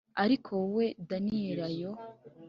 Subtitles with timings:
[0.23, 1.91] Ariko wowe daniyeli ayo